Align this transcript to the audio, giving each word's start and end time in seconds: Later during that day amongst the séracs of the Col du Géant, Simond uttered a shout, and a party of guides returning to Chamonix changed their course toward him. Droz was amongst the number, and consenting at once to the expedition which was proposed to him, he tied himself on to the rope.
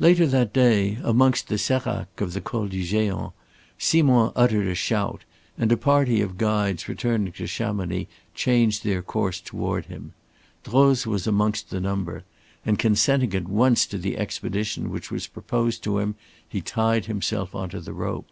Later 0.00 0.24
during 0.26 0.30
that 0.32 0.52
day 0.52 0.98
amongst 1.04 1.46
the 1.46 1.54
séracs 1.54 2.20
of 2.20 2.32
the 2.32 2.40
Col 2.40 2.66
du 2.66 2.82
Géant, 2.82 3.32
Simond 3.78 4.32
uttered 4.34 4.66
a 4.66 4.74
shout, 4.74 5.22
and 5.56 5.70
a 5.70 5.76
party 5.76 6.20
of 6.20 6.36
guides 6.38 6.88
returning 6.88 7.32
to 7.34 7.46
Chamonix 7.46 8.08
changed 8.34 8.82
their 8.82 9.00
course 9.00 9.40
toward 9.40 9.86
him. 9.86 10.12
Droz 10.64 11.06
was 11.06 11.28
amongst 11.28 11.70
the 11.70 11.78
number, 11.78 12.24
and 12.66 12.80
consenting 12.80 13.32
at 13.36 13.46
once 13.48 13.86
to 13.86 13.96
the 13.98 14.18
expedition 14.18 14.90
which 14.90 15.12
was 15.12 15.28
proposed 15.28 15.84
to 15.84 16.00
him, 16.00 16.16
he 16.48 16.60
tied 16.60 17.04
himself 17.04 17.54
on 17.54 17.68
to 17.70 17.80
the 17.80 17.92
rope. 17.92 18.26